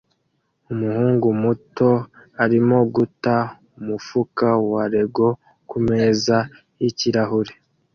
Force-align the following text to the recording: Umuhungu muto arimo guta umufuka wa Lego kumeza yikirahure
Umuhungu 0.71 1.27
muto 1.41 1.89
arimo 2.43 2.77
guta 2.95 3.35
umufuka 3.79 4.47
wa 4.71 4.83
Lego 4.93 5.27
kumeza 5.69 6.37
yikirahure 6.81 7.53